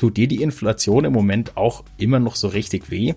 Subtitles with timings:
[0.00, 3.14] tut dir die Inflation im Moment auch immer noch so richtig weh?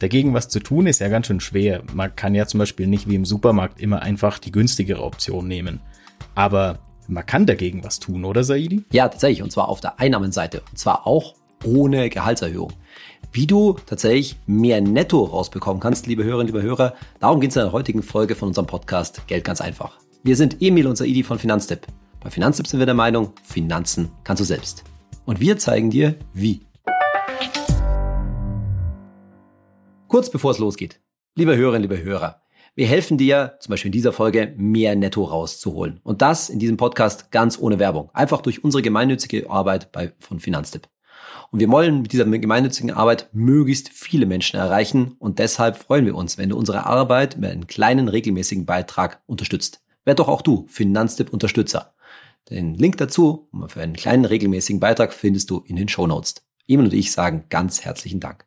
[0.00, 1.84] Dagegen was zu tun ist ja ganz schön schwer.
[1.94, 5.78] Man kann ja zum Beispiel nicht wie im Supermarkt immer einfach die günstigere Option nehmen.
[6.34, 8.82] Aber man kann dagegen was tun, oder Saidi?
[8.92, 9.42] Ja, tatsächlich.
[9.42, 10.62] Und zwar auf der Einnahmenseite.
[10.68, 11.34] Und zwar auch
[11.64, 12.72] ohne Gehaltserhöhung.
[13.30, 17.62] Wie du tatsächlich mehr Netto rausbekommen kannst, liebe Hörerinnen, liebe Hörer, darum geht es in
[17.62, 19.98] der heutigen Folge von unserem Podcast Geld ganz einfach.
[20.24, 21.86] Wir sind Emil und Saidi von Finanztipp.
[22.20, 24.82] Bei Finanztipp sind wir der Meinung, Finanzen kannst du selbst.
[25.26, 26.62] Und wir zeigen dir, wie.
[30.08, 31.00] Kurz bevor es losgeht.
[31.36, 32.42] Liebe Hörerinnen, liebe Hörer,
[32.74, 36.00] wir helfen dir, zum Beispiel in dieser Folge, mehr Netto rauszuholen.
[36.02, 38.10] Und das in diesem Podcast ganz ohne Werbung.
[38.12, 40.88] Einfach durch unsere gemeinnützige Arbeit bei, von Finanztipp.
[41.50, 45.16] Und wir wollen mit dieser gemeinnützigen Arbeit möglichst viele Menschen erreichen.
[45.18, 49.82] Und deshalb freuen wir uns, wenn du unsere Arbeit mit einem kleinen regelmäßigen Beitrag unterstützt.
[50.04, 51.94] Werd doch auch du Finanztipp-Unterstützer.
[52.48, 56.36] Den Link dazu für einen kleinen regelmäßigen Beitrag findest du in den Show Notes.
[56.68, 58.46] Und ich sagen ganz herzlichen Dank.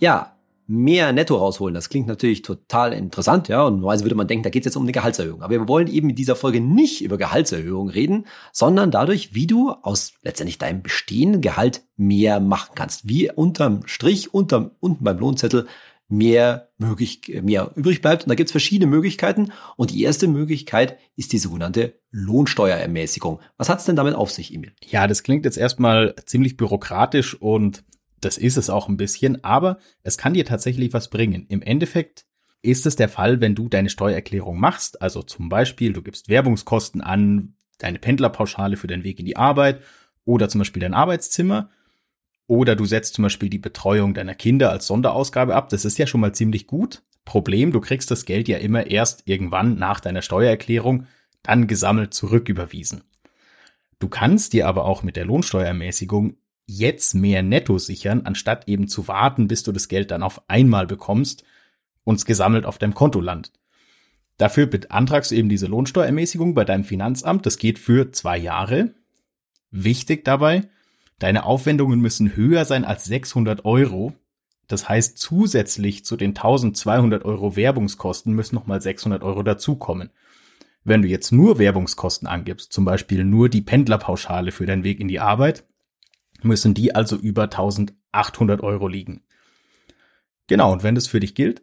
[0.00, 0.36] Ja,
[0.66, 1.74] mehr Netto rausholen.
[1.74, 3.64] Das klingt natürlich total interessant, ja.
[3.64, 5.42] Und normalerweise würde man denken, da geht es jetzt um eine Gehaltserhöhung.
[5.42, 9.70] Aber wir wollen eben in dieser Folge nicht über Gehaltserhöhung reden, sondern dadurch, wie du
[9.70, 13.08] aus letztendlich deinem bestehenden Gehalt mehr machen kannst.
[13.08, 15.66] Wie unterm Strich, unterm, unten beim Lohnzettel
[16.08, 18.24] mehr möglich, mehr übrig bleibt.
[18.24, 19.52] Und da gibt es verschiedene Möglichkeiten.
[19.76, 23.40] Und die erste Möglichkeit ist die sogenannte Lohnsteuerermäßigung.
[23.56, 24.72] Was hat es denn damit auf sich, Emil?
[24.84, 27.84] Ja, das klingt jetzt erstmal ziemlich bürokratisch und
[28.20, 31.46] das ist es auch ein bisschen, aber es kann dir tatsächlich was bringen.
[31.48, 32.24] Im Endeffekt
[32.62, 37.02] ist es der Fall, wenn du deine Steuererklärung machst, also zum Beispiel du gibst Werbungskosten
[37.02, 39.82] an, deine Pendlerpauschale für deinen Weg in die Arbeit
[40.24, 41.70] oder zum Beispiel dein Arbeitszimmer
[42.46, 45.68] oder du setzt zum Beispiel die Betreuung deiner Kinder als Sonderausgabe ab.
[45.70, 47.02] Das ist ja schon mal ziemlich gut.
[47.24, 51.06] Problem, du kriegst das Geld ja immer erst irgendwann nach deiner Steuererklärung
[51.42, 53.04] dann gesammelt zurücküberwiesen.
[53.98, 56.36] Du kannst dir aber auch mit der Lohnsteuerermäßigung
[56.66, 60.86] jetzt mehr netto sichern, anstatt eben zu warten, bis du das Geld dann auf einmal
[60.86, 61.44] bekommst
[62.04, 63.52] und es gesammelt auf deinem Konto landet.
[64.36, 67.46] Dafür beantragst du eben diese Lohnsteuerermäßigung bei deinem Finanzamt.
[67.46, 68.94] Das geht für zwei Jahre.
[69.70, 70.68] Wichtig dabei,
[71.18, 74.14] deine Aufwendungen müssen höher sein als 600 Euro.
[74.66, 80.10] Das heißt, zusätzlich zu den 1200 Euro Werbungskosten müssen nochmal 600 Euro dazukommen.
[80.84, 85.08] Wenn du jetzt nur Werbungskosten angibst, zum Beispiel nur die Pendlerpauschale für deinen Weg in
[85.08, 85.64] die Arbeit,
[86.42, 89.22] müssen die also über 1800 Euro liegen.
[90.46, 91.62] Genau, und wenn das für dich gilt,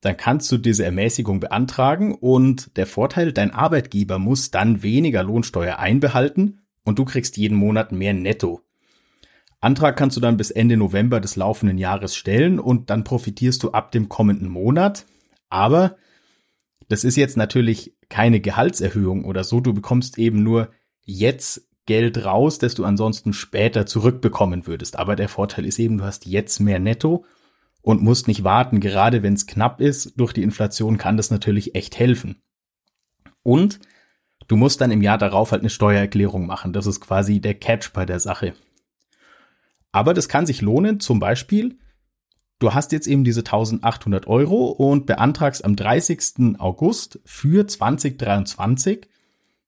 [0.00, 5.78] dann kannst du diese Ermäßigung beantragen und der Vorteil, dein Arbeitgeber muss dann weniger Lohnsteuer
[5.78, 8.62] einbehalten und du kriegst jeden Monat mehr netto.
[9.62, 13.70] Antrag kannst du dann bis Ende November des laufenden Jahres stellen und dann profitierst du
[13.70, 15.06] ab dem kommenden Monat.
[15.48, 15.96] Aber
[16.88, 19.60] das ist jetzt natürlich keine Gehaltserhöhung oder so.
[19.60, 20.70] Du bekommst eben nur
[21.04, 24.98] jetzt Geld raus, das du ansonsten später zurückbekommen würdest.
[24.98, 27.24] Aber der Vorteil ist eben, du hast jetzt mehr Netto
[27.82, 28.80] und musst nicht warten.
[28.80, 32.42] Gerade wenn es knapp ist, durch die Inflation kann das natürlich echt helfen.
[33.44, 33.78] Und
[34.48, 36.72] du musst dann im Jahr darauf halt eine Steuererklärung machen.
[36.72, 38.54] Das ist quasi der Catch bei der Sache.
[39.92, 41.78] Aber das kann sich lohnen, zum Beispiel,
[42.58, 46.58] du hast jetzt eben diese 1800 Euro und beantragst am 30.
[46.58, 49.06] August für 2023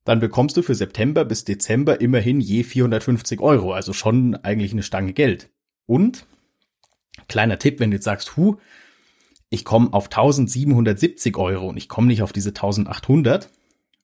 [0.05, 4.83] dann bekommst du für September bis Dezember immerhin je 450 Euro, also schon eigentlich eine
[4.83, 5.51] Stange Geld.
[5.87, 6.27] Und,
[7.27, 8.57] kleiner Tipp, wenn du jetzt sagst, hu,
[9.49, 13.51] ich komme auf 1770 Euro und ich komme nicht auf diese 1800,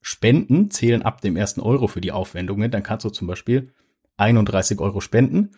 [0.02, 3.70] Spenden zählen ab dem ersten Euro für die Aufwendungen, dann kannst du zum Beispiel
[4.16, 5.50] 31 Euro spenden,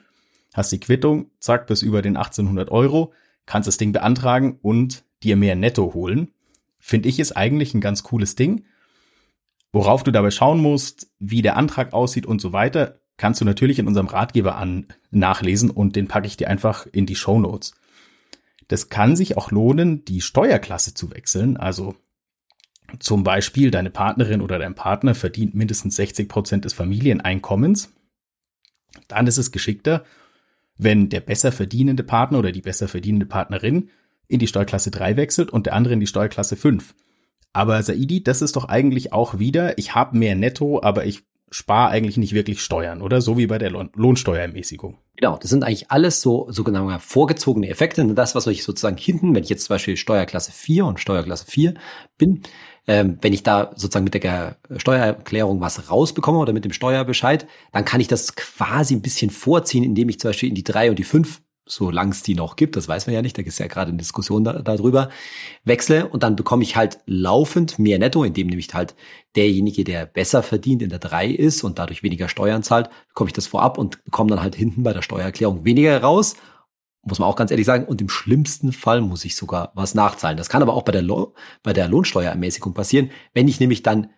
[0.53, 3.13] hast die Quittung, zack, bis über den 1800 Euro,
[3.47, 6.31] kannst das Ding beantragen und dir mehr netto holen.
[6.79, 8.65] Finde ich ist eigentlich ein ganz cooles Ding.
[9.73, 13.79] Worauf du dabei schauen musst, wie der Antrag aussieht und so weiter, kannst du natürlich
[13.79, 17.75] in unserem Ratgeber an nachlesen und den packe ich dir einfach in die Show Notes.
[18.69, 21.57] Das kann sich auch lohnen, die Steuerklasse zu wechseln.
[21.57, 21.95] Also
[22.99, 27.93] zum Beispiel deine Partnerin oder dein Partner verdient mindestens 60 Prozent des Familieneinkommens.
[29.09, 30.05] Dann ist es geschickter,
[30.79, 33.91] wenn der besser verdienende Partner oder die besser verdienende Partnerin
[34.29, 36.95] in die Steuerklasse 3 wechselt und der andere in die Steuerklasse 5.
[37.53, 41.91] Aber Saidi, das ist doch eigentlich auch wieder, ich habe mehr Netto, aber ich spare
[41.91, 43.21] eigentlich nicht wirklich Steuern, oder?
[43.21, 44.97] So wie bei der Lohn Lohnsteuerermäßigung.
[45.17, 48.05] Genau, das sind eigentlich alles so sogenannte vorgezogene Effekte.
[48.15, 51.75] Das, was ich sozusagen hinten, wenn ich jetzt zum Beispiel Steuerklasse 4 und Steuerklasse 4
[52.17, 52.43] bin,
[52.87, 57.85] ähm, wenn ich da sozusagen mit der Steuererklärung was rausbekomme oder mit dem Steuerbescheid, dann
[57.85, 60.99] kann ich das quasi ein bisschen vorziehen, indem ich zum Beispiel in die 3 und
[60.99, 63.69] die 5 solange es die noch gibt, das weiß man ja nicht, da ist ja
[63.69, 65.11] gerade eine Diskussion da, darüber,
[65.65, 68.95] wechsle und dann bekomme ich halt laufend mehr netto, indem nämlich halt
[69.37, 73.35] derjenige, der besser verdient in der 3 ist und dadurch weniger Steuern zahlt, bekomme ich
[73.35, 76.35] das vorab und bekomme dann halt hinten bei der Steuererklärung weniger raus.
[77.05, 77.85] Muss man auch ganz ehrlich sagen.
[77.85, 80.37] Und im schlimmsten Fall muss ich sogar was nachzahlen.
[80.37, 84.11] Das kann aber auch bei der, Lo bei der Lohnsteuerermäßigung passieren, wenn ich nämlich dann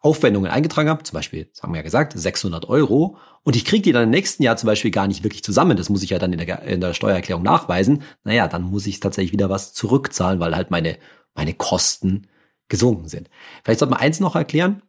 [0.00, 3.92] Aufwendungen eingetragen habe, zum Beispiel, haben wir ja gesagt, 600 Euro, und ich kriege die
[3.92, 6.32] dann im nächsten Jahr zum Beispiel gar nicht wirklich zusammen, das muss ich ja dann
[6.32, 10.56] in der, in der Steuererklärung nachweisen, naja, dann muss ich tatsächlich wieder was zurückzahlen, weil
[10.56, 10.98] halt meine,
[11.34, 12.28] meine Kosten
[12.68, 13.28] gesunken sind.
[13.62, 14.82] Vielleicht sollte man eins noch erklären,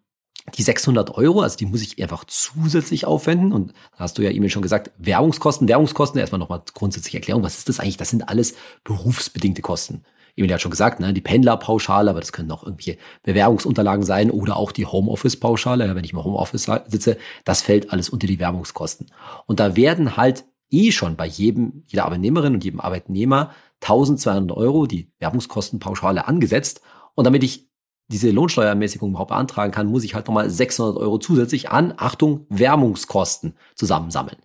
[0.58, 3.54] die 600 Euro, also die muss ich einfach zusätzlich aufwenden.
[3.54, 7.58] Und da hast du ja E-Mail schon gesagt, Werbungskosten, Werbungskosten, erstmal nochmal grundsätzlich Erklärung, was
[7.58, 7.98] ist das eigentlich?
[7.98, 10.04] Das sind alles berufsbedingte Kosten.
[10.36, 14.58] Emil hat schon gesagt, ne, die Pendlerpauschale, aber das können auch irgendwelche Bewerbungsunterlagen sein oder
[14.58, 19.12] auch die Homeoffice-Pauschale, wenn ich im Homeoffice sitze, das fällt alles unter die Werbungskosten.
[19.46, 23.52] Und da werden halt eh schon bei jedem, jeder Arbeitnehmerin und jedem Arbeitnehmer
[23.82, 26.82] 1200 Euro die Werbungskostenpauschale angesetzt.
[27.14, 27.70] Und damit ich
[28.14, 33.56] diese Lohnsteuerermäßigung überhaupt beantragen kann, muss ich halt nochmal 600 Euro zusätzlich an, Achtung, Werbungskosten
[33.76, 34.38] zusammensammeln.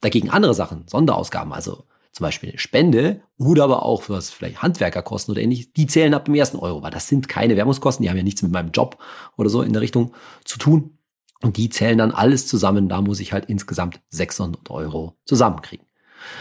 [0.00, 5.32] Dagegen andere Sachen, Sonderausgaben, also zum Beispiel eine Spende oder aber auch was vielleicht Handwerkerkosten
[5.32, 8.16] oder ähnliches, die zählen ab dem ersten Euro, weil das sind keine Werbungskosten, die haben
[8.16, 8.98] ja nichts mit meinem Job
[9.36, 10.12] oder so in der Richtung
[10.44, 10.98] zu tun.
[11.42, 12.88] Und die zählen dann alles zusammen.
[12.88, 15.84] Da muss ich halt insgesamt 600 Euro zusammenkriegen.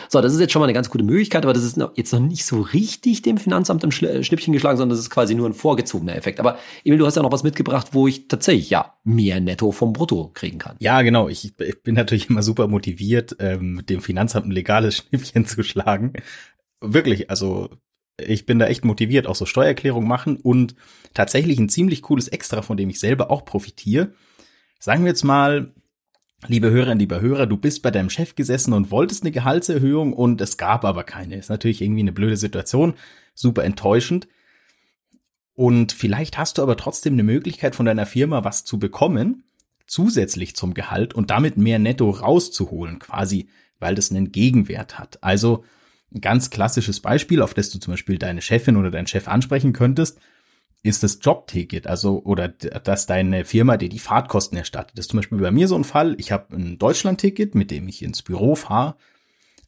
[0.10, 2.20] So, das ist jetzt schon mal eine ganz gute Möglichkeit, aber das ist jetzt noch
[2.20, 5.54] nicht so richtig dem Finanzamt im äh, Schnippchen geschlagen, sondern das ist quasi nur ein
[5.54, 6.40] vorgezogener Effekt.
[6.40, 9.94] Aber Emil, du hast ja noch was mitgebracht, wo ich tatsächlich ja mehr Netto vom
[9.94, 10.76] Brutto kriegen kann.
[10.80, 11.30] Ja, genau.
[11.30, 16.14] Ich, ich bin natürlich immer super motiviert, ähm, dem Finanzamt ein legales Schnippchen zu schlagen.
[16.82, 17.70] Wirklich, also
[18.18, 20.76] ich bin da echt motiviert, auch so Steuererklärung machen und
[21.14, 24.14] tatsächlich ein ziemlich cooles Extra, von dem ich selber auch profitiere.
[24.80, 25.72] Sagen wir jetzt mal,
[26.48, 30.42] Liebe Hörerinnen, lieber Hörer, du bist bei deinem Chef gesessen und wolltest eine Gehaltserhöhung und
[30.42, 31.36] es gab aber keine.
[31.36, 32.96] Ist natürlich irgendwie eine blöde Situation,
[33.36, 34.28] super enttäuschend.
[35.54, 39.44] Und vielleicht hast du aber trotzdem eine Möglichkeit von deiner Firma was zu bekommen,
[39.86, 43.48] zusätzlich zum Gehalt und damit mehr Netto rauszuholen, quasi,
[43.80, 45.20] weil das einen Gegenwert hat.
[45.22, 45.64] Also
[46.14, 49.74] ein ganz klassisches Beispiel, auf das du zum Beispiel deine Chefin oder deinen Chef ansprechen
[49.74, 50.20] könntest,
[50.84, 54.98] ist das Jobticket, also oder dass deine Firma dir die Fahrtkosten erstattet.
[54.98, 56.16] Das ist zum Beispiel bei mir so ein Fall.
[56.18, 58.96] Ich habe ein Deutschlandticket, mit dem ich ins Büro fahre.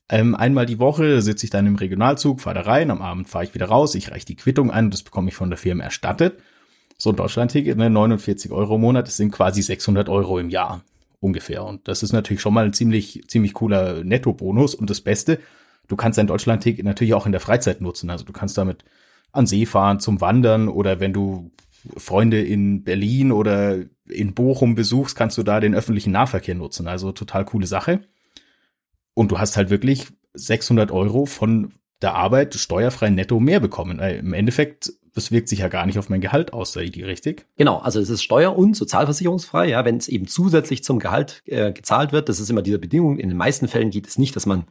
[0.10, 3.46] Ähm, einmal die Woche sitze ich dann im Regionalzug, fahre da rein, am Abend fahre
[3.46, 5.84] ich wieder raus, ich reiche die Quittung ein und das bekomme ich von der Firma
[5.84, 6.40] erstattet.
[6.98, 10.84] So ein Deutschlandticket, ne, 49 Euro im Monat, das sind quasi 600 Euro im Jahr
[11.20, 11.64] ungefähr.
[11.64, 14.76] Und das ist natürlich schon mal ein ziemlich, ziemlich cooler Nettobonus.
[14.76, 15.40] Und das Beste,
[15.88, 18.10] du kannst dein Deutschlandticket natürlich auch in der Freizeit nutzen.
[18.10, 18.84] Also du kannst damit
[19.34, 21.52] an See fahren zum Wandern oder wenn du
[21.98, 26.88] Freunde in Berlin oder in Bochum besuchst, kannst du da den öffentlichen Nahverkehr nutzen.
[26.88, 28.02] Also total coole Sache.
[29.14, 34.00] Und du hast halt wirklich 600 Euro von der Arbeit steuerfrei netto mehr bekommen.
[34.00, 37.46] Im Endeffekt, das wirkt sich ja gar nicht auf mein Gehalt aus, sei die richtig?
[37.56, 41.72] Genau, also es ist steuer- und sozialversicherungsfrei, ja, wenn es eben zusätzlich zum Gehalt äh,
[41.72, 42.30] gezahlt wird.
[42.30, 43.20] Das ist immer diese Bedingung.
[43.20, 44.66] In den meisten Fällen geht es nicht, dass man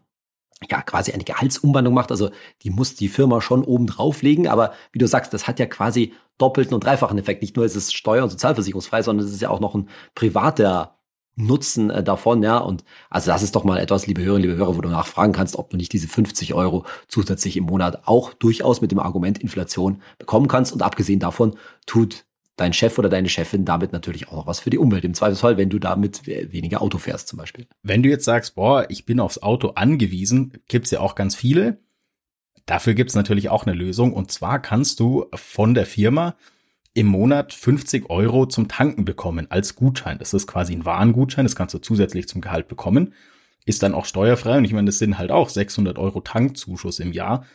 [0.71, 2.11] ja quasi eine Gehaltsumwandlung macht.
[2.11, 2.31] Also
[2.63, 4.49] die muss die Firma schon oben drauflegen.
[4.49, 7.43] Aber wie du sagst, das hat ja quasi doppelten und dreifachen Effekt.
[7.43, 10.99] Nicht nur ist es steuer- und sozialversicherungsfrei, sondern es ist ja auch noch ein privater
[11.35, 12.59] Nutzen äh, davon, ja.
[12.59, 15.57] Und also das ist doch mal etwas, liebe Hörerinnen, liebe Hörer, wo du nachfragen kannst,
[15.57, 20.03] ob du nicht diese 50 Euro zusätzlich im Monat auch durchaus mit dem Argument Inflation
[20.19, 20.73] bekommen kannst.
[20.73, 21.57] Und abgesehen davon
[21.87, 22.27] tut
[22.57, 25.05] dein Chef oder deine Chefin damit natürlich auch noch was für die Umwelt.
[25.05, 27.67] Im Zweifelsfall, wenn du damit weniger Auto fährst zum Beispiel.
[27.83, 31.79] Wenn du jetzt sagst, boah, ich bin aufs Auto angewiesen, gibt's ja auch ganz viele.
[32.67, 34.13] Dafür gibt's natürlich auch eine Lösung.
[34.13, 36.37] Und zwar kannst du von der Firma
[36.95, 40.19] im Monat 50 Euro zum Tanken bekommen als Gutschein.
[40.19, 43.15] Das ist quasi ein Warengutschein, das kannst du zusätzlich zum Gehalt bekommen.
[43.65, 47.13] Ist dann auch steuerfrei und ich meine, das sind halt auch 600 Euro Tankzuschuss im
[47.13, 47.47] Jahr.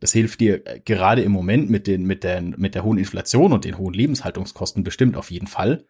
[0.00, 3.52] Das hilft dir äh, gerade im Moment mit, den, mit, der, mit der hohen Inflation
[3.52, 5.84] und den hohen Lebenshaltungskosten bestimmt auf jeden Fall.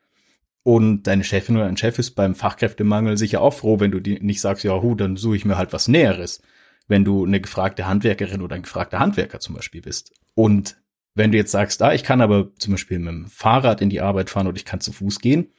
[0.62, 4.18] Und deine Chefin oder dein Chef ist beim Fachkräftemangel sicher auch froh, wenn du die
[4.20, 6.42] nicht sagst, ja, hu, dann suche ich mir halt was Näheres,
[6.88, 10.12] wenn du eine gefragte Handwerkerin oder ein gefragter Handwerker zum Beispiel bist.
[10.34, 10.76] Und
[11.14, 14.00] wenn du jetzt sagst, ah, ich kann aber zum Beispiel mit dem Fahrrad in die
[14.00, 15.52] Arbeit fahren oder ich kann zu Fuß gehen,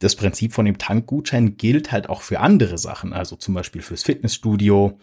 [0.00, 4.02] das Prinzip von dem Tankgutschein gilt halt auch für andere Sachen, also zum Beispiel fürs
[4.02, 4.98] Fitnessstudio,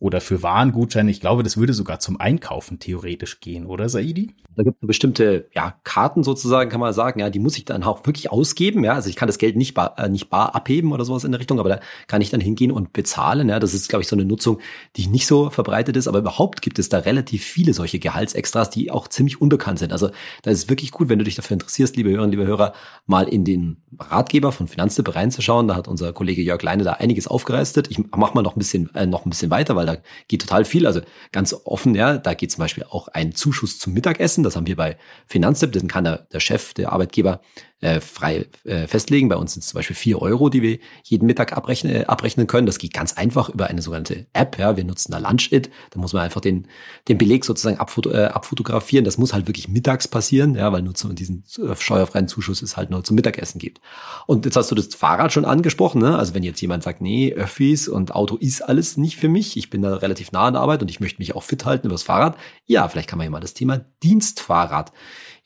[0.00, 1.10] oder für Warengutscheine.
[1.10, 4.34] Ich glaube, das würde sogar zum Einkaufen theoretisch gehen, oder Saidi?
[4.56, 7.84] Da gibt es bestimmte ja, Karten sozusagen, kann man sagen, ja, die muss ich dann
[7.84, 8.82] auch wirklich ausgeben.
[8.82, 11.30] Ja, also ich kann das Geld nicht bar, äh, nicht bar abheben oder sowas in
[11.30, 13.48] der Richtung, aber da kann ich dann hingehen und bezahlen.
[13.48, 14.58] Ja, das ist, glaube ich, so eine Nutzung,
[14.96, 16.08] die nicht so verbreitet ist.
[16.08, 19.92] Aber überhaupt gibt es da relativ viele solche Gehaltsextras, die auch ziemlich unbekannt sind.
[19.92, 20.10] Also
[20.42, 22.72] da ist es wirklich gut, wenn du dich dafür interessierst, liebe Hörerinnen, liebe Hörer,
[23.06, 25.68] mal in den Ratgeber von Finanztipp reinzuschauen.
[25.68, 27.88] Da hat unser Kollege Jörg Leine da einiges aufgereistet.
[27.90, 30.64] Ich mach mal noch ein bisschen, äh, noch ein bisschen weiter, weil da geht total
[30.64, 30.86] viel.
[30.86, 31.00] Also
[31.32, 34.44] ganz offen, ja, da geht zum Beispiel auch ein Zuschuss zum Mittagessen.
[34.44, 35.72] Das haben wir bei Finanztipp.
[35.72, 37.40] Den kann der, der Chef, der Arbeitgeber
[37.80, 39.28] äh, frei äh, festlegen.
[39.28, 42.66] Bei uns sind es zum Beispiel vier Euro, die wir jeden Mittag abrechnen, abrechnen können.
[42.66, 44.58] Das geht ganz einfach über eine sogenannte App.
[44.58, 45.70] Ja, wir nutzen da Lunchit.
[45.90, 46.66] Da muss man einfach den,
[47.08, 49.04] den Beleg sozusagen abfoto, äh, abfotografieren.
[49.04, 52.76] Das muss halt wirklich mittags passieren, ja, weil nur zu diesen äh, steuerfreien Zuschuss es
[52.76, 53.80] halt nur zum Mittagessen gibt.
[54.26, 56.02] Und jetzt hast du das Fahrrad schon angesprochen.
[56.02, 56.18] Ne?
[56.18, 59.56] Also wenn jetzt jemand sagt, nee, Öffis und Auto ist alles nicht für mich.
[59.56, 61.86] Ich bin da relativ nah an der Arbeit und ich möchte mich auch fit halten
[61.86, 62.36] über das Fahrrad.
[62.66, 64.92] Ja, vielleicht kann man ja mal das Thema Dienstfahrrad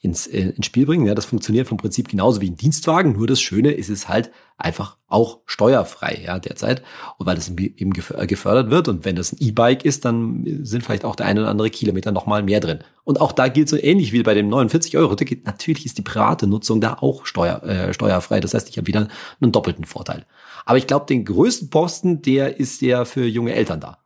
[0.04, 1.06] ins, äh, ins Spiel bringen.
[1.06, 4.30] Ja, das funktioniert vom Prinzip genauso wie ein Dienstwagen, nur das Schöne ist es halt
[4.56, 6.82] einfach auch steuerfrei ja, derzeit.
[7.18, 10.84] Und weil das eben äh, gefördert wird und wenn das ein E-Bike ist, dann sind
[10.84, 12.80] vielleicht auch der eine oder andere Kilometer nochmal mehr drin.
[13.04, 15.46] Und auch da gilt so ähnlich wie bei dem 49-Euro-Ticket.
[15.46, 18.40] Natürlich ist die private Nutzung da auch steuer, äh, steuerfrei.
[18.40, 19.08] Das heißt, ich habe wieder
[19.40, 20.26] einen doppelten Vorteil.
[20.66, 23.99] Aber ich glaube, den größten Posten, der ist ja für junge Eltern da.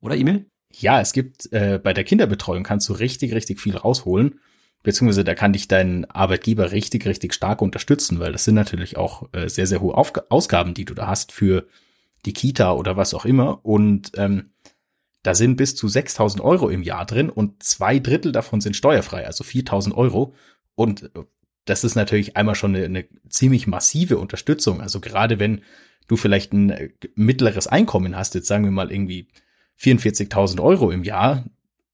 [0.00, 0.46] Oder E-Mail?
[0.72, 4.40] Ja, es gibt äh, bei der Kinderbetreuung kannst du richtig, richtig viel rausholen
[4.82, 9.28] beziehungsweise da kann dich dein Arbeitgeber richtig, richtig stark unterstützen, weil das sind natürlich auch
[9.32, 11.66] äh, sehr, sehr hohe Aufg Ausgaben, die du da hast für
[12.24, 13.64] die Kita oder was auch immer.
[13.64, 14.50] Und ähm,
[15.22, 19.26] da sind bis zu 6000 Euro im Jahr drin und zwei Drittel davon sind steuerfrei,
[19.26, 20.34] also 4000 Euro.
[20.74, 21.24] Und äh,
[21.64, 24.80] das ist natürlich einmal schon eine, eine ziemlich massive Unterstützung.
[24.80, 25.62] Also gerade wenn
[26.08, 29.28] du vielleicht ein äh, mittleres Einkommen hast, jetzt sagen wir mal irgendwie
[29.80, 31.44] 44.000 Euro im Jahr,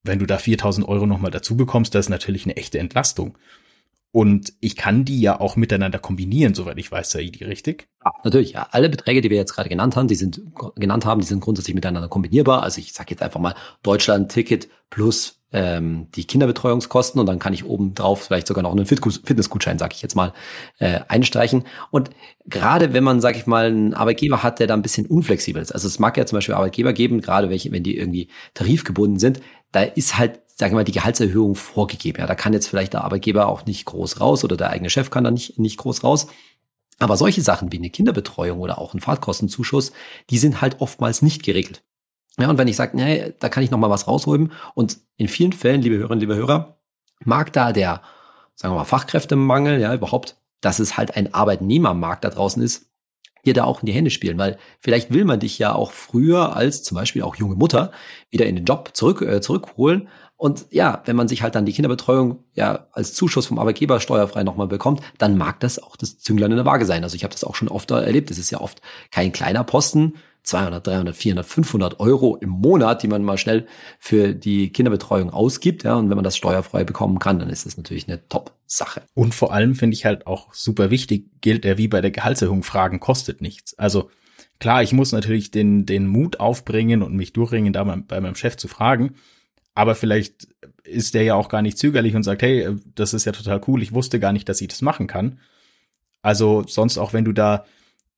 [0.09, 3.39] wenn du da 4000 Euro nochmal dazu bekommst, das ist natürlich eine echte Entlastung.
[4.11, 7.89] Und ich kann die ja auch miteinander kombinieren, soweit ich weiß, Saidi, richtig?
[8.03, 8.53] Ja, natürlich.
[8.53, 10.41] Ja, alle Beträge, die wir jetzt gerade genannt haben, die sind
[10.77, 12.63] genannt haben, die sind grundsätzlich miteinander kombinierbar.
[12.63, 17.65] Also ich sage jetzt einfach mal Deutschland-Ticket plus ähm, die Kinderbetreuungskosten und dann kann ich
[17.65, 20.33] oben drauf vielleicht sogar noch einen Fitnessgutschein, sage ich jetzt mal,
[20.79, 21.65] äh, einstreichen.
[21.91, 22.11] Und
[22.47, 25.73] gerade wenn man, sage ich mal, einen Arbeitgeber hat, der da ein bisschen unflexibel ist.
[25.73, 29.41] Also es mag ja zum Beispiel Arbeitgeber geben, gerade welche, wenn die irgendwie tarifgebunden sind,
[29.73, 32.21] da ist halt, sagen wir mal, die Gehaltserhöhung vorgegeben.
[32.21, 35.11] Ja, da kann jetzt vielleicht der Arbeitgeber auch nicht groß raus oder der eigene Chef
[35.11, 36.29] kann da nicht, nicht groß raus.
[36.99, 39.93] Aber solche Sachen wie eine Kinderbetreuung oder auch ein Fahrtkostenzuschuss,
[40.31, 41.83] die sind halt oftmals nicht geregelt.
[42.39, 45.29] Ja, und wenn ich sage, nee, da kann ich noch mal was rausholen und in
[45.29, 46.79] vielen Fällen, liebe Hörerinnen, liebe Hörer,
[47.25, 48.03] mag da der,
[48.55, 52.88] sagen wir mal, Fachkräftemangel, ja, überhaupt, dass es halt ein Arbeitnehmermarkt da draußen ist,
[53.49, 56.55] dir da auch in die Hände spielen, weil vielleicht will man dich ja auch früher
[56.57, 57.93] als zum Beispiel auch junge Mutter
[58.31, 60.09] wieder in den Job zurück, äh, zurückholen.
[60.39, 64.45] Und ja, wenn man sich halt dann die Kinderbetreuung ja als Zuschuss vom Arbeitgeber steuerfrei
[64.45, 67.03] nochmal bekommt, dann mag das auch das Zünglein in der Waage sein.
[67.03, 68.31] Also ich habe das auch schon oft erlebt.
[68.31, 68.81] Es ist ja oft
[69.11, 70.15] kein kleiner Posten,
[70.45, 73.67] 200, 300, 400, 500 Euro im Monat, die man mal schnell
[73.99, 75.83] für die Kinderbetreuung ausgibt.
[75.83, 79.03] Ja, und wenn man das steuerfrei bekommen kann, dann ist das natürlich eine Top-Sache.
[79.15, 82.63] Und vor allem finde ich halt auch super wichtig, gilt er wie bei der Gehaltserhöhung,
[82.63, 83.77] Fragen kostet nichts.
[83.77, 84.09] Also
[84.61, 88.57] klar, ich muss natürlich den, den Mut aufbringen und mich durchringen, da bei meinem Chef
[88.57, 89.17] zu fragen.
[89.79, 90.49] Aber vielleicht
[90.83, 92.67] ist der ja auch gar nicht zögerlich und sagt, hey,
[92.97, 95.39] das ist ja total cool, ich wusste gar nicht, dass ich das machen kann.
[96.21, 97.65] Also sonst auch, wenn du da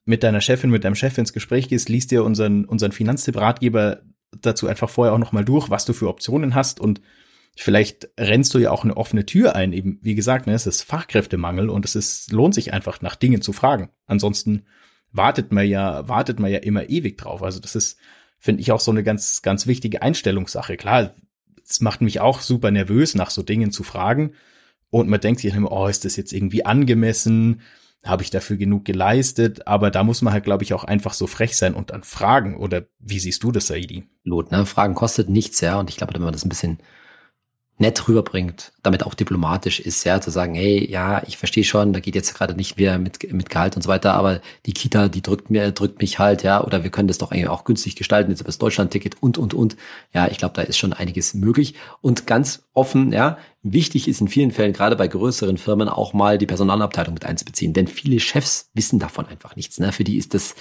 [0.07, 4.01] mit deiner Chefin, mit deinem Chef ins Gespräch gehst, liest dir unseren, unseren Finanztipp-Ratgeber
[4.41, 7.03] dazu einfach vorher auch nochmal durch, was du für Optionen hast und
[7.55, 9.75] vielleicht rennst du ja auch eine offene Tür ein.
[9.75, 13.43] Eben, wie gesagt, ne, es ist Fachkräftemangel und es ist, lohnt sich einfach nach Dingen
[13.43, 13.91] zu fragen.
[14.07, 14.63] Ansonsten
[15.13, 17.43] wartet man ja, wartet man ja immer ewig drauf.
[17.43, 17.99] Also das ist,
[18.39, 20.79] finde ich auch so eine ganz, ganz wichtige Einstellungssache.
[20.79, 21.13] Klar,
[21.71, 24.33] es macht mich auch super nervös, nach so Dingen zu fragen.
[24.91, 27.63] Und man denkt sich immer, oh, ist das jetzt irgendwie angemessen?
[28.05, 29.67] habe ich dafür genug geleistet?
[29.67, 32.57] Aber da muss man halt, glaube ich, auch einfach so frech sein und dann fragen.
[32.57, 34.09] Oder wie siehst du das, Saidi?
[34.25, 34.65] Lot, ne?
[34.67, 35.79] Fragen kostet nichts, ja.
[35.79, 36.79] Und ich glaube, wenn man das ein bisschen
[37.81, 42.01] nett rüberbringt, damit auch diplomatisch ist, ja, zu sagen, hey, ja, ich verstehe schon, da
[42.01, 45.23] geht jetzt gerade nicht mehr mit, mit Gehalt und so weiter, aber die Kita, die
[45.23, 48.31] drückt mir, drückt mich halt, ja, oder wir können das doch eigentlich auch günstig gestalten,
[48.31, 49.77] jetzt über das Deutschland-Ticket und, und, und.
[50.13, 51.75] Ja, ich glaube, da ist schon einiges möglich.
[52.03, 56.39] Und ganz offen, ja, Wichtig ist in vielen Fällen, gerade bei größeren Firmen, auch mal
[56.39, 57.75] die Personalabteilung mit einzubeziehen.
[57.75, 59.79] Denn viele Chefs wissen davon einfach nichts.
[59.79, 59.93] Ne?
[59.93, 60.55] Für die ist das,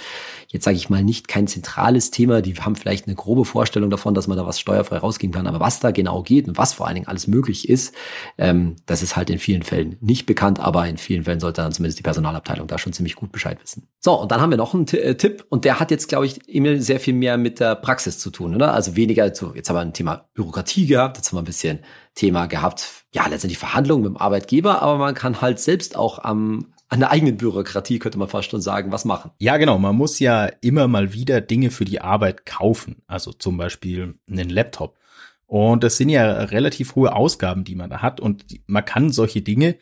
[0.49, 2.41] jetzt sage ich mal, nicht kein zentrales Thema.
[2.41, 5.47] Die haben vielleicht eine grobe Vorstellung davon, dass man da was steuerfrei rausgehen kann.
[5.47, 7.95] Aber was da genau geht und was vor allen Dingen alles möglich ist,
[8.37, 10.59] ähm, das ist halt in vielen Fällen nicht bekannt.
[10.59, 13.87] Aber in vielen Fällen sollte dann zumindest die Personalabteilung da schon ziemlich gut Bescheid wissen.
[14.01, 15.45] So, und dann haben wir noch einen T äh, Tipp.
[15.47, 18.55] Und der hat jetzt, glaube ich, Emil, sehr viel mehr mit der Praxis zu tun.
[18.55, 18.73] Oder?
[18.73, 21.79] Also weniger, so, jetzt haben wir ein Thema Bürokratie gehabt, jetzt haben wir ein bisschen
[22.15, 23.05] Thema gehabt.
[23.13, 27.11] Ja, letztendlich Verhandlungen mit dem Arbeitgeber, aber man kann halt selbst auch am an der
[27.11, 29.29] eigenen Bürokratie, könnte man fast schon sagen, was machen.
[29.37, 29.77] Ja, genau.
[29.77, 33.03] Man muss ja immer mal wieder Dinge für die Arbeit kaufen.
[33.05, 34.97] Also zum Beispiel einen Laptop.
[35.45, 38.19] Und das sind ja relativ hohe Ausgaben, die man da hat.
[38.19, 39.75] Und man kann solche Dinge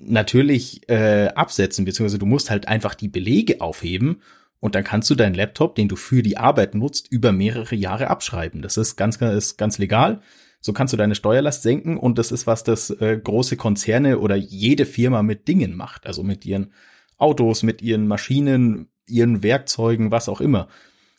[0.00, 4.22] natürlich äh, absetzen, beziehungsweise du musst halt einfach die Belege aufheben
[4.60, 8.08] und dann kannst du deinen Laptop, den du für die Arbeit nutzt, über mehrere Jahre
[8.08, 8.62] abschreiben.
[8.62, 10.20] Das ist ganz, ist ganz legal.
[10.60, 14.36] So kannst du deine Steuerlast senken und das ist was, das äh, große Konzerne oder
[14.36, 16.06] jede Firma mit Dingen macht.
[16.06, 16.72] Also mit ihren
[17.16, 20.68] Autos, mit ihren Maschinen, ihren Werkzeugen, was auch immer.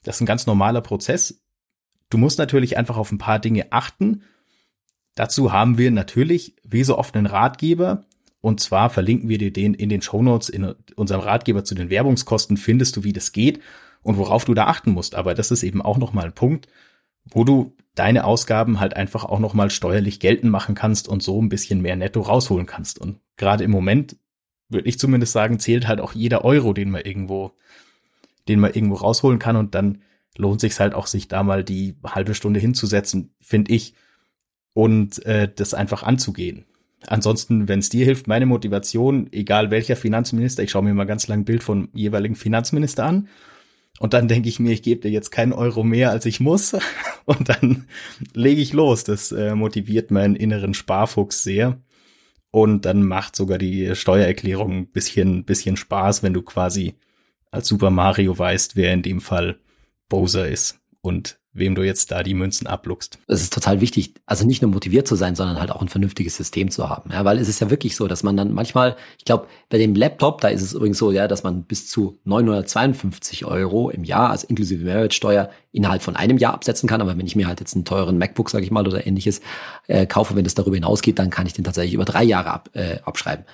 [0.04, 1.42] Das ist ein ganz normaler Prozess.
[2.10, 4.24] Du musst natürlich einfach auf ein paar Dinge achten.
[5.16, 8.06] Dazu haben wir natürlich, wie so oft, einen Ratgeber.
[8.42, 11.90] Und zwar verlinken wir dir den in den Show Notes in unserem Ratgeber zu den
[11.90, 13.60] Werbungskosten findest du, wie das geht
[14.02, 15.16] und worauf du da achten musst.
[15.16, 16.68] Aber das ist eben auch nochmal ein Punkt,
[17.32, 21.50] wo du deine Ausgaben halt einfach auch nochmal steuerlich geltend machen kannst und so ein
[21.50, 23.00] bisschen mehr netto rausholen kannst.
[23.00, 24.16] Und gerade im Moment
[24.70, 27.52] würde ich zumindest sagen, zählt halt auch jeder Euro, den man irgendwo,
[28.48, 30.02] den man irgendwo rausholen kann und dann
[30.38, 33.96] lohnt sich halt auch, sich da mal die halbe Stunde hinzusetzen, finde ich,
[34.74, 36.66] und äh, das einfach anzugehen.
[37.08, 41.28] Ansonsten, wenn es dir hilft, meine Motivation, egal welcher Finanzminister, ich schaue mir mal ganz
[41.28, 43.28] lang ein Bild vom jeweiligen Finanzminister an
[44.00, 46.76] und dann denke ich mir, ich gebe dir jetzt keinen Euro mehr, als ich muss.
[47.26, 47.86] Und dann
[48.34, 49.04] lege ich los.
[49.04, 51.80] Das äh, motiviert meinen inneren Sparfuchs sehr.
[52.50, 56.96] Und dann macht sogar die Steuererklärung ein bisschen, bisschen Spaß, wenn du quasi
[57.52, 59.60] als Super Mario weißt, wer in dem Fall
[60.08, 63.20] Bowser ist und wem du jetzt da die Münzen abluchst.
[63.28, 66.36] Es ist total wichtig, also nicht nur motiviert zu sein, sondern halt auch ein vernünftiges
[66.36, 67.12] System zu haben.
[67.12, 69.96] Ja, weil es ist ja wirklich so, dass man dann manchmal, ich glaube, bei dem
[69.96, 74.30] Laptop, da ist es übrigens so, ja, dass man bis zu 952 Euro im Jahr,
[74.30, 77.02] also inklusive Mehrwertsteuer, innerhalb von einem Jahr absetzen kann.
[77.02, 79.42] Aber wenn ich mir halt jetzt einen teuren MacBook, sage ich mal, oder ähnliches
[79.88, 82.70] äh, kaufe, wenn das darüber hinausgeht, dann kann ich den tatsächlich über drei Jahre ab,
[82.74, 83.46] äh, abschreiben.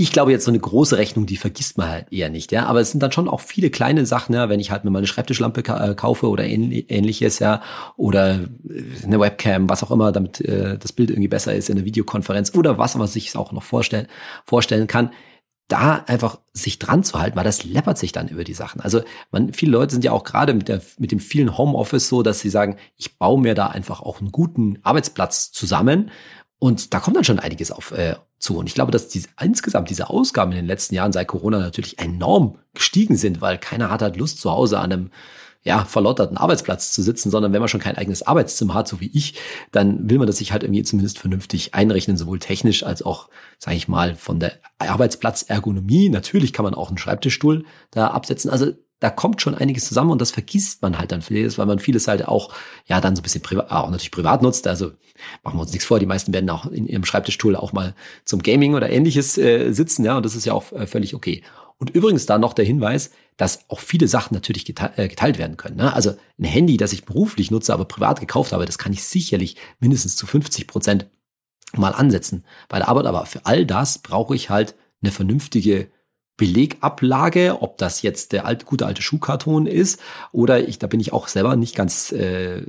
[0.00, 2.64] Ich glaube jetzt so eine große Rechnung, die vergisst man halt eher nicht, ja.
[2.64, 5.00] Aber es sind dann schon auch viele kleine Sachen, ja, wenn ich halt mir mal
[5.00, 7.60] eine Schreibtischlampe ka äh, kaufe oder ähnliches, ja,
[7.98, 11.76] oder äh, eine Webcam, was auch immer, damit äh, das Bild irgendwie besser ist in
[11.76, 14.06] der Videokonferenz oder was man sich auch noch vorstellen,
[14.46, 15.10] vorstellen kann
[15.70, 18.80] da einfach sich dran zu halten, weil das läppert sich dann über die Sachen.
[18.80, 22.22] Also man, viele Leute sind ja auch gerade mit, der, mit dem vielen Homeoffice so,
[22.22, 26.10] dass sie sagen, ich baue mir da einfach auch einen guten Arbeitsplatz zusammen
[26.60, 28.58] und da kommt dann schon einiges auf äh, zu.
[28.58, 31.98] Und ich glaube, dass diese, insgesamt diese Ausgaben in den letzten Jahren seit Corona natürlich
[31.98, 35.10] enorm gestiegen sind, weil keiner hat halt Lust, zu Hause an einem
[35.62, 39.10] ja, verlotterten Arbeitsplatz zu sitzen, sondern wenn man schon kein eigenes Arbeitszimmer hat, so wie
[39.12, 39.34] ich,
[39.72, 43.76] dann will man das sich halt irgendwie zumindest vernünftig einrechnen, sowohl technisch als auch, sage
[43.76, 46.10] ich mal, von der Arbeitsplatzergonomie.
[46.10, 48.50] Natürlich kann man auch einen Schreibtischstuhl da absetzen.
[48.50, 51.78] Also da kommt schon einiges zusammen und das vergisst man halt dann vieles, weil man
[51.78, 52.52] vieles halt auch,
[52.86, 54.66] ja, dann so ein bisschen privat, auch natürlich privat nutzt.
[54.66, 54.92] Also
[55.42, 58.42] machen wir uns nichts vor, die meisten werden auch in ihrem Schreibtischstuhl auch mal zum
[58.42, 61.42] Gaming oder ähnliches äh, sitzen, ja, und das ist ja auch äh, völlig okay.
[61.78, 65.56] Und übrigens da noch der Hinweis, dass auch viele Sachen natürlich geteilt, äh, geteilt werden
[65.56, 65.76] können.
[65.76, 65.94] Ne?
[65.94, 69.56] Also ein Handy, das ich beruflich nutze, aber privat gekauft habe, das kann ich sicherlich
[69.78, 71.06] mindestens zu 50 Prozent
[71.74, 73.06] mal ansetzen bei der Arbeit.
[73.06, 75.88] Aber für all das brauche ich halt eine vernünftige
[76.40, 80.00] Belegablage, ob das jetzt der alte, gute alte Schuhkarton ist
[80.32, 82.62] oder ich, da bin ich auch selber nicht ganz, äh,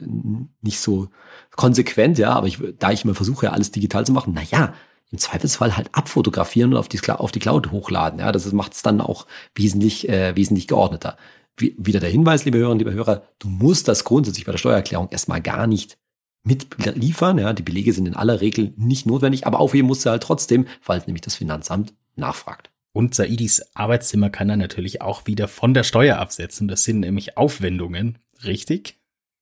[0.61, 1.07] nicht so
[1.55, 4.73] konsequent, ja, aber ich, da ich immer versuche, alles digital zu machen, na ja,
[5.09, 8.81] im Zweifelsfall halt abfotografieren und auf die, auf die Cloud hochladen, ja, das macht es
[8.81, 11.15] dann auch wesentlich, äh, wesentlich geordneter.
[11.55, 15.07] Wie, wieder der Hinweis, liebe Hörerinnen, liebe Hörer, du musst das grundsätzlich bei der Steuererklärung
[15.11, 15.97] erstmal gar nicht
[16.43, 20.23] mitliefern, ja, die Belege sind in aller Regel nicht notwendig, aber aufheben musst du halt
[20.23, 22.70] trotzdem, falls nämlich das Finanzamt nachfragt.
[22.93, 26.67] Und Saidis Arbeitszimmer kann er natürlich auch wieder von der Steuer absetzen.
[26.67, 28.99] Das sind nämlich Aufwendungen, richtig?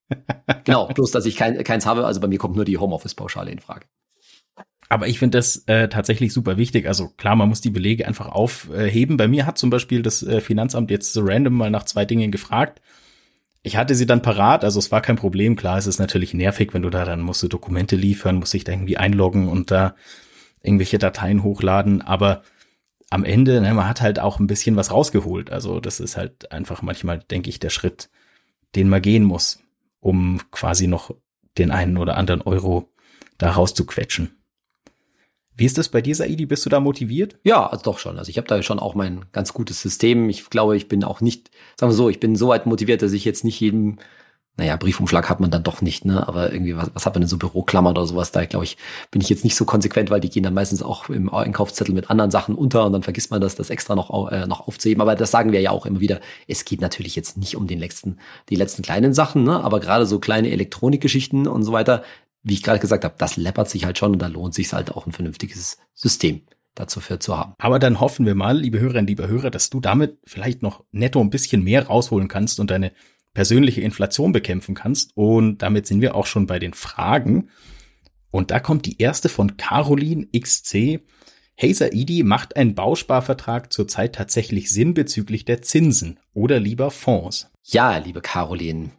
[0.65, 2.05] genau, bloß dass ich kein, keins habe.
[2.05, 3.88] Also bei mir kommt nur die Homeoffice-Pauschale in Frage.
[4.88, 6.88] Aber ich finde das äh, tatsächlich super wichtig.
[6.88, 9.17] Also klar, man muss die Belege einfach aufheben.
[9.17, 12.31] Bei mir hat zum Beispiel das äh, Finanzamt jetzt so random mal nach zwei Dingen
[12.31, 12.81] gefragt.
[13.62, 15.55] Ich hatte sie dann parat, also es war kein Problem.
[15.55, 18.63] Klar, es ist natürlich nervig, wenn du da dann musst du Dokumente liefern, musst dich
[18.63, 19.95] da irgendwie einloggen und da
[20.63, 22.01] irgendwelche Dateien hochladen.
[22.01, 22.41] Aber
[23.10, 25.52] am Ende, ne, man hat halt auch ein bisschen was rausgeholt.
[25.52, 28.10] Also das ist halt einfach manchmal, denke ich, der Schritt,
[28.76, 29.60] den man gehen muss,
[30.00, 31.15] um quasi noch
[31.58, 32.89] den einen oder anderen Euro
[33.38, 34.36] da rauszuquetschen.
[35.56, 36.45] Wie ist das bei dir, Saidi?
[36.45, 37.38] Bist du da motiviert?
[37.43, 38.17] Ja, also doch schon.
[38.17, 40.30] Also ich habe da schon auch mein ganz gutes System.
[40.30, 43.12] Ich glaube, ich bin auch nicht, sagen wir so, ich bin so weit motiviert, dass
[43.12, 43.98] ich jetzt nicht jedem
[44.60, 46.28] naja, Briefumschlag hat man dann doch nicht, ne?
[46.28, 48.32] Aber irgendwie, was, was hat man denn so Büroklammer oder sowas?
[48.32, 48.78] Da, glaube ich,
[49.10, 52.10] bin ich jetzt nicht so konsequent, weil die gehen dann meistens auch im Einkaufszettel mit
[52.10, 55.02] anderen Sachen unter und dann vergisst man das, das extra noch, äh, noch aufzuheben.
[55.02, 56.19] Aber das sagen wir ja auch immer wieder.
[56.45, 58.17] Es geht natürlich jetzt nicht um den letzten,
[58.50, 59.63] die letzten kleinen Sachen, ne?
[59.63, 62.04] Aber gerade so kleine Elektronikgeschichten und so weiter,
[62.43, 64.91] wie ich gerade gesagt habe, das läppert sich halt schon und da lohnt sich halt
[64.91, 66.41] auch ein vernünftiges System
[66.76, 67.54] dazu für zu haben.
[67.58, 71.22] Aber dann hoffen wir mal, liebe Hörerinnen, liebe Hörer, dass du damit vielleicht noch netto
[71.22, 72.91] ein bisschen mehr rausholen kannst und deine
[73.34, 75.12] persönliche Inflation bekämpfen kannst.
[75.15, 77.50] Und damit sind wir auch schon bei den Fragen.
[78.32, 81.02] Und da kommt die erste von Caroline XC.
[81.56, 87.50] Hey Saidi, macht ein Bausparvertrag zurzeit tatsächlich Sinn bezüglich der Zinsen oder lieber Fonds?
[87.63, 88.92] Ja, liebe Caroline.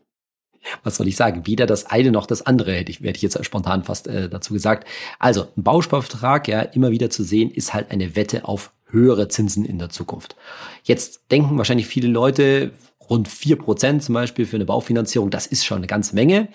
[0.82, 1.46] Was soll ich sagen?
[1.46, 4.52] Weder das eine noch das andere hätte ich, werde ich jetzt spontan fast äh, dazu
[4.52, 4.86] gesagt.
[5.18, 9.64] Also, ein Bausparvertrag, ja, immer wieder zu sehen, ist halt eine Wette auf höhere Zinsen
[9.64, 10.36] in der Zukunft.
[10.82, 12.72] Jetzt denken wahrscheinlich viele Leute,
[13.10, 16.48] rund vier Prozent zum Beispiel für eine Baufinanzierung, das ist schon eine ganze Menge.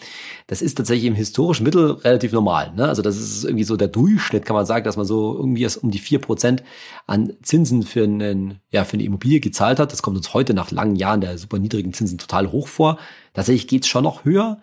[0.48, 2.74] Das ist tatsächlich im historischen Mittel relativ normal.
[2.76, 2.88] Ne?
[2.88, 5.92] Also das ist irgendwie so der Durchschnitt, kann man sagen, dass man so irgendwie um
[5.92, 6.64] die vier Prozent
[7.06, 9.92] an Zinsen für, einen, ja, für eine Immobilie gezahlt hat.
[9.92, 12.98] Das kommt uns heute nach langen Jahren der super niedrigen Zinsen total hoch vor.
[13.34, 14.60] Tatsächlich geht's schon noch höher.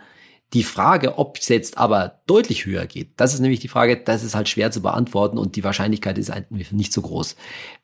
[0.53, 4.23] Die Frage, ob es jetzt aber deutlich höher geht, das ist nämlich die Frage, das
[4.23, 7.37] ist halt schwer zu beantworten und die Wahrscheinlichkeit ist nicht so groß.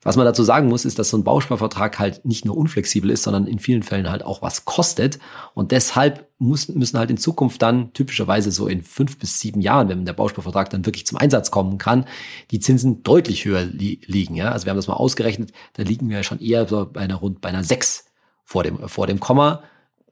[0.03, 3.23] Was man dazu sagen muss, ist, dass so ein Bausparvertrag halt nicht nur unflexibel ist,
[3.23, 5.17] sondern in vielen Fällen halt auch was kostet.
[5.55, 9.89] Und deshalb muss, müssen halt in Zukunft dann typischerweise so in fünf bis sieben Jahren,
[9.89, 12.05] wenn der Bausparvertrag dann wirklich zum Einsatz kommen kann,
[12.51, 14.35] die Zinsen deutlich höher li liegen.
[14.35, 14.51] Ja?
[14.51, 17.41] Also wir haben das mal ausgerechnet, da liegen wir schon eher so bei einer rund
[17.41, 18.05] bei einer sechs
[18.43, 19.63] vor dem, vor dem Komma.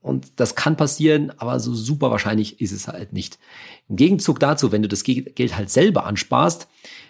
[0.01, 3.39] Und das kann passieren, aber so super wahrscheinlich ist es halt nicht.
[3.89, 6.67] Im Gegenzug dazu, wenn du das Geld halt selber ansparst,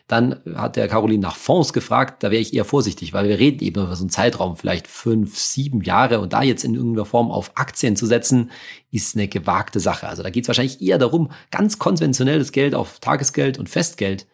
[0.07, 3.61] dann hat der Caroline nach Fonds gefragt, da wäre ich eher vorsichtig, weil wir reden
[3.61, 7.29] eben über so einen Zeitraum, vielleicht fünf, sieben Jahre und da jetzt in irgendeiner Form
[7.29, 8.51] auf Aktien zu setzen,
[8.89, 10.07] ist eine gewagte Sache.
[10.07, 14.27] Also da geht es wahrscheinlich eher darum, ganz konventionelles Geld auf Tagesgeld und Festgeld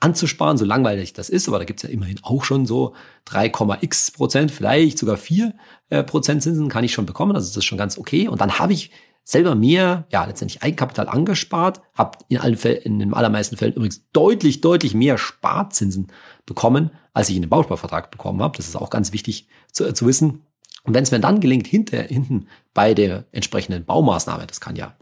[0.00, 2.94] anzusparen, so langweilig das ist, aber da gibt's ja immerhin auch schon so
[3.26, 5.54] 3,x Prozent, vielleicht sogar 4
[5.90, 8.28] äh, Prozent Zinsen kann ich schon bekommen, also das ist schon ganz okay.
[8.28, 8.90] Und dann habe ich
[9.24, 14.08] selber mehr, ja, letztendlich Eigenkapital angespart, habe in allen Fällen, in den allermeisten Fällen übrigens
[14.12, 16.06] deutlich, deutlich mehr Sparzinsen
[16.46, 18.56] bekommen, als ich in den Bausparvertrag bekommen habe.
[18.56, 20.46] Das ist auch ganz wichtig zu, äh, zu wissen.
[20.84, 24.96] Und wenn es mir dann gelingt, hinter, hinten bei der entsprechenden Baumaßnahme, das kann ja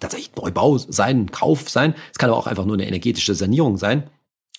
[0.00, 4.10] tatsächlich Neubau sein, Kauf sein, es kann aber auch einfach nur eine energetische Sanierung sein,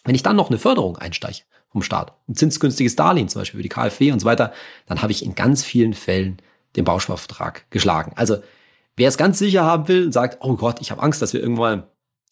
[0.03, 3.63] wenn ich dann noch eine Förderung einsteige vom Staat, ein zinsgünstiges Darlehen zum Beispiel für
[3.63, 4.53] die KfW und so weiter,
[4.85, 6.37] dann habe ich in ganz vielen Fällen
[6.75, 8.13] den Bausparvertrag geschlagen.
[8.15, 8.37] Also
[8.95, 11.41] wer es ganz sicher haben will und sagt, oh Gott, ich habe Angst, dass wir
[11.41, 11.83] irgendwann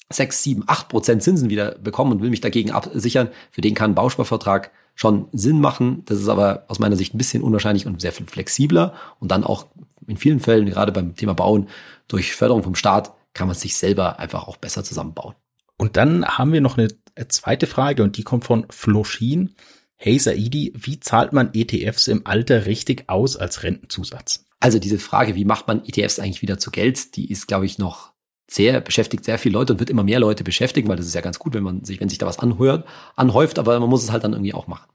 [0.09, 3.91] 6, 7, 8 Prozent Zinsen wieder bekommen und will mich dagegen absichern, für den kann
[3.91, 6.03] ein Bausparvertrag schon Sinn machen.
[6.05, 9.43] Das ist aber aus meiner Sicht ein bisschen unwahrscheinlich und sehr viel flexibler und dann
[9.43, 9.67] auch
[10.07, 11.69] in vielen Fällen, gerade beim Thema Bauen,
[12.07, 15.35] durch Förderung vom Staat kann man sich selber einfach auch besser zusammenbauen.
[15.77, 16.89] Und dann haben wir noch eine
[17.27, 19.55] zweite Frage und die kommt von Floschin.
[19.95, 24.45] Hey Saidi, wie zahlt man ETFs im Alter richtig aus als Rentenzusatz?
[24.59, 27.77] Also diese Frage, wie macht man ETFs eigentlich wieder zu Geld, die ist, glaube ich,
[27.77, 28.11] noch
[28.51, 31.21] sehr beschäftigt sehr viele Leute und wird immer mehr Leute beschäftigen, weil das ist ja
[31.21, 34.11] ganz gut, wenn man sich, wenn sich da was anhört, anhäuft, aber man muss es
[34.11, 34.89] halt dann irgendwie auch machen.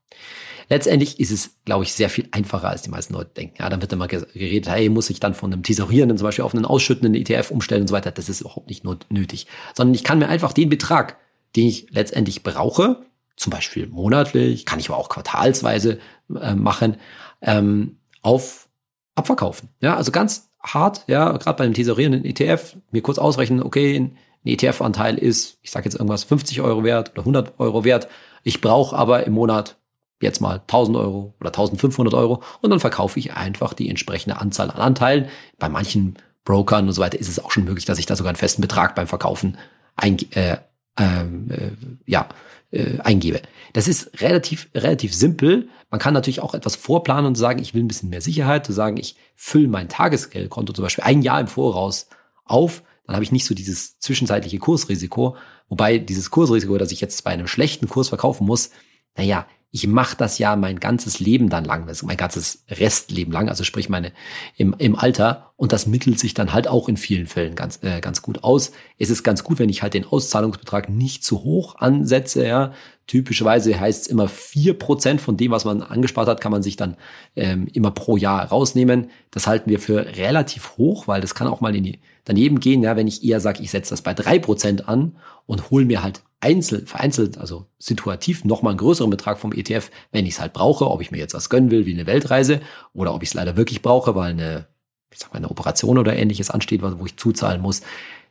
[0.68, 3.55] Letztendlich ist es, glaube ich, sehr viel einfacher, als die meisten Leute denken.
[3.61, 6.55] Ja, dann wird immer geredet, hey, muss ich dann von einem tesorierenden zum Beispiel auf
[6.55, 8.11] einen ausschüttenden ETF umstellen und so weiter.
[8.11, 9.46] Das ist überhaupt nicht nötig.
[9.74, 11.18] Sondern ich kann mir einfach den Betrag,
[11.57, 13.05] den ich letztendlich brauche,
[13.37, 15.99] zum Beispiel monatlich, kann ich aber auch quartalsweise
[16.40, 16.97] äh, machen,
[17.42, 18.69] ähm, auf
[19.14, 19.71] abverkaufen.
[19.81, 24.19] Ja, also ganz hart, ja, gerade bei einem tesorierenden ETF, mir kurz ausrechnen, okay, ein
[24.45, 28.09] ETF-Anteil ist, ich sage jetzt irgendwas, 50 Euro wert oder 100 Euro wert.
[28.42, 29.77] Ich brauche aber im Monat
[30.21, 34.71] jetzt mal 1000 Euro oder 1500 Euro und dann verkaufe ich einfach die entsprechende Anzahl
[34.71, 35.29] an Anteilen.
[35.59, 38.31] Bei manchen Brokern und so weiter ist es auch schon möglich, dass ich da sogar
[38.31, 39.59] einen festen Betrag beim Verkaufen
[39.97, 40.59] ein, äh,
[40.98, 41.70] ähm, äh,
[42.06, 42.28] ja,
[42.70, 43.42] äh, eingebe.
[43.72, 45.68] Das ist relativ, relativ simpel.
[45.90, 48.72] Man kann natürlich auch etwas vorplanen und sagen, ich will ein bisschen mehr Sicherheit, zu
[48.72, 52.09] sagen, ich fülle mein Tagesgeldkonto zum Beispiel ein Jahr im Voraus
[52.44, 55.37] auf, dann habe ich nicht so dieses zwischenzeitliche Kursrisiko.
[55.68, 58.70] Wobei dieses Kursrisiko, dass ich jetzt bei einem schlechten Kurs verkaufen muss,
[59.16, 59.46] naja,
[59.77, 63.91] ich mache das ja mein ganzes Leben dann lang, mein ganzes Restleben lang, also sprich
[63.91, 64.11] meine
[64.57, 68.01] im, im Alter und das mittelt sich dann halt auch in vielen Fällen ganz äh,
[68.01, 68.73] ganz gut aus.
[68.99, 72.73] Es ist ganz gut, wenn ich halt den Auszahlungsbetrag nicht zu hoch ansetze, ja.
[73.07, 76.77] Typischerweise heißt es immer vier Prozent von dem, was man angespart hat, kann man sich
[76.77, 76.97] dann
[77.37, 79.11] ähm, immer pro Jahr rausnehmen.
[79.31, 82.83] Das halten wir für relativ hoch, weil das kann auch mal in die daneben gehen,
[82.83, 86.03] ja, wenn ich eher sage, ich setze das bei drei Prozent an und hole mir
[86.03, 90.53] halt einzeln, vereinzelt, also situativ nochmal einen größeren Betrag vom ETF, wenn ich es halt
[90.53, 92.61] brauche, ob ich mir jetzt was gönnen will, wie eine Weltreise,
[92.92, 94.66] oder ob ich es leider wirklich brauche, weil eine,
[95.12, 97.83] ich sag mal, eine Operation oder ähnliches ansteht, wo ich zuzahlen muss.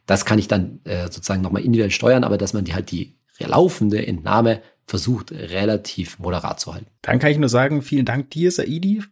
[0.05, 3.15] Das kann ich dann äh, sozusagen nochmal individuell steuern, aber dass man die halt die
[3.39, 6.87] laufende Entnahme versucht, relativ moderat zu halten.
[7.01, 9.03] Dann kann ich nur sagen, vielen Dank dir, Saidi,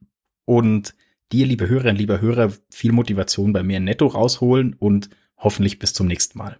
[0.45, 0.93] und
[1.32, 6.08] dir, liebe Hörerinnen, lieber Hörer, viel Motivation bei mir netto rausholen und hoffentlich bis zum
[6.08, 6.58] nächsten Mal.